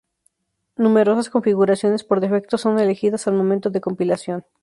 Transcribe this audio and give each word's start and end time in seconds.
Numerosas 0.77 1.29
configuraciones 1.29 2.03
por 2.03 2.21
defecto 2.21 2.57
son 2.57 2.79
elegidas 2.79 3.27
al 3.27 3.35
momento 3.35 3.69
de 3.69 3.81
compilación. 3.81 4.43